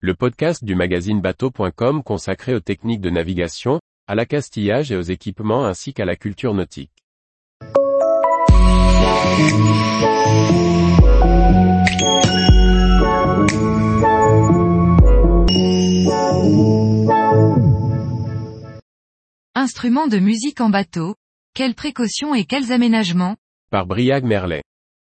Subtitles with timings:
[0.00, 5.64] le podcast du magazine bateau.com consacré aux techniques de navigation, à l'accastillage et aux équipements
[5.64, 6.92] ainsi qu'à la culture nautique.
[19.54, 21.14] Instruments de musique en bateau,
[21.54, 23.36] quelles précautions et quels aménagements?
[23.70, 24.62] Par Briag Merlet.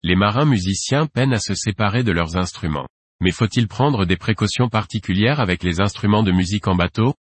[0.03, 2.87] Les marins musiciens peinent à se séparer de leurs instruments.
[3.21, 7.13] Mais faut-il prendre des précautions particulières avec les instruments de musique en bateau?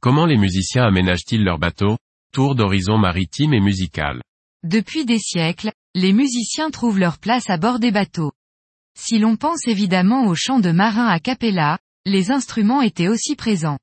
[0.00, 1.96] Comment les musiciens aménagent-ils leur bateau
[2.32, 4.20] Tour d'horizon maritime et musical.
[4.64, 8.32] Depuis des siècles, les musiciens trouvent leur place à bord des bateaux.
[8.98, 13.78] Si l'on pense évidemment aux chants de marins à cappella, les instruments étaient aussi présents.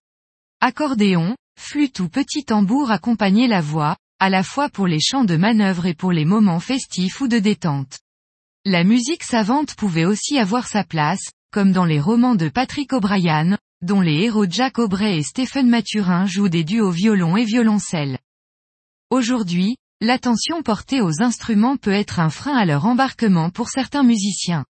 [0.59, 5.37] Accordéon, flûte ou petit tambour accompagnaient la voix, à la fois pour les chants de
[5.37, 7.99] manœuvre et pour les moments festifs ou de détente.
[8.65, 13.57] La musique savante pouvait aussi avoir sa place, comme dans les romans de Patrick O'Brien,
[13.81, 18.19] dont les héros Jack Aubrey et Stephen Mathurin jouent des duos violon et violoncelle.
[19.09, 24.65] Aujourd'hui, l'attention portée aux instruments peut être un frein à leur embarquement pour certains musiciens.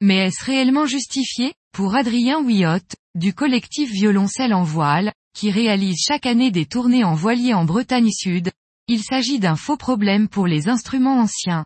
[0.00, 1.54] Mais est-ce réellement justifié?
[1.72, 7.14] Pour Adrien Wiot, du collectif Violoncelle en voile, qui réalise chaque année des tournées en
[7.14, 8.50] voilier en Bretagne Sud,
[8.86, 11.64] il s'agit d'un faux problème pour les instruments anciens.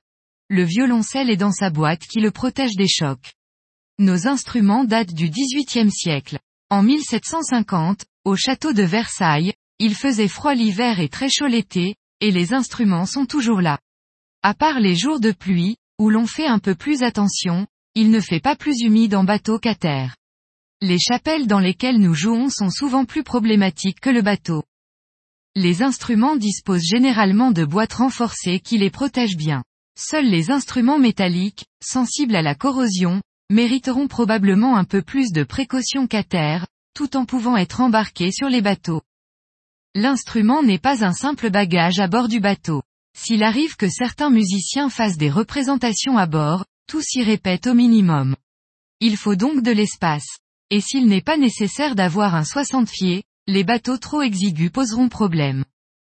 [0.48, 3.35] Le violoncelle est dans sa boîte qui le protège des chocs.
[3.98, 6.38] Nos instruments datent du XVIIIe siècle.
[6.68, 12.30] En 1750, au château de Versailles, il faisait froid l'hiver et très chaud l'été, et
[12.30, 13.78] les instruments sont toujours là.
[14.42, 18.20] À part les jours de pluie, où l'on fait un peu plus attention, il ne
[18.20, 20.14] fait pas plus humide en bateau qu'à terre.
[20.82, 24.62] Les chapelles dans lesquelles nous jouons sont souvent plus problématiques que le bateau.
[25.54, 29.64] Les instruments disposent généralement de boîtes renforcées qui les protègent bien.
[29.98, 36.06] Seuls les instruments métalliques, sensibles à la corrosion, mériteront probablement un peu plus de précaution
[36.06, 39.02] qu'à terre, tout en pouvant être embarqués sur les bateaux.
[39.94, 42.82] L'instrument n'est pas un simple bagage à bord du bateau.
[43.16, 48.36] S'il arrive que certains musiciens fassent des représentations à bord, tout s'y répète au minimum.
[49.00, 50.38] Il faut donc de l'espace.
[50.70, 55.64] Et s'il n'est pas nécessaire d'avoir un 60 pieds, les bateaux trop exigus poseront problème.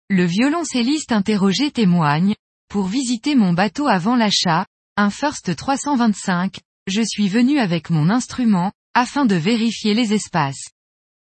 [0.08, 2.34] Le violoncelliste interrogé témoigne,
[2.68, 8.72] pour visiter mon bateau avant l'achat, un First 325, je suis venu avec mon instrument,
[8.94, 10.70] afin de vérifier les espaces.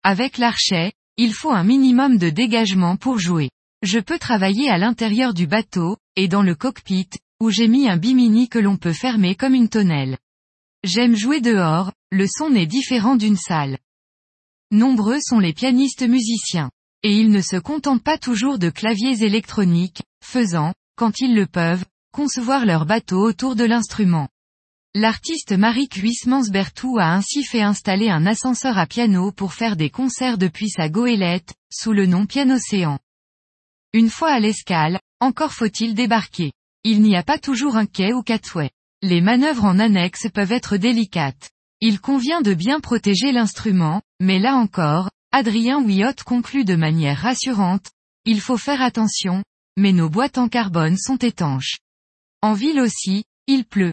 [0.02, 3.50] Avec l'archet, il faut un minimum de dégagement pour jouer.
[3.82, 7.08] Je peux travailler à l'intérieur du bateau, et dans le cockpit,
[7.40, 10.18] où j'ai mis un bimini que l'on peut fermer comme une tonnelle.
[10.84, 13.78] J'aime jouer dehors, le son est différent d'une salle.
[14.70, 16.70] Nombreux sont les pianistes musiciens.
[17.02, 21.84] Et ils ne se contentent pas toujours de claviers électroniques, faisant, quand ils le peuvent,
[22.12, 24.28] concevoir leur bateau autour de l'instrument.
[24.98, 30.38] L'artiste Marie Cuisse-Mansbertou a ainsi fait installer un ascenseur à piano pour faire des concerts
[30.38, 32.98] depuis sa goélette, sous le nom Pianocéan.
[33.92, 36.54] Une fois à l'escale, encore faut-il débarquer.
[36.82, 38.70] Il n'y a pas toujours un quai ou catway.
[39.02, 41.50] Les manœuvres en annexe peuvent être délicates.
[41.82, 47.90] Il convient de bien protéger l'instrument, mais là encore, Adrien Wiot conclut de manière rassurante,
[48.24, 49.44] il faut faire attention,
[49.76, 51.80] mais nos boîtes en carbone sont étanches.
[52.40, 53.92] En ville aussi, il pleut.